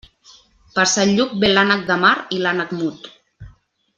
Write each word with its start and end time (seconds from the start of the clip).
Per 0.77 0.85
Sant 0.91 1.11
Lluc 1.19 1.35
ve 1.43 1.51
l'ànec 1.53 1.85
de 1.91 1.99
mar 2.05 2.13
i 2.37 2.41
l'ànec 2.45 2.75
mut. 2.83 3.13